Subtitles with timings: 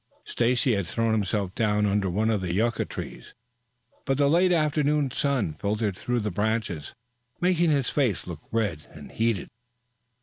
[0.23, 3.35] Stacy had thrown himself down under one of the yucca trees,
[4.03, 6.95] but the late afternoon sun filtered through the branches,
[7.39, 9.49] making his face look red and heated.